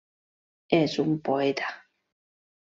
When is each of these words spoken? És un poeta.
És 0.77 0.97
un 1.05 1.13
poeta. 1.31 1.71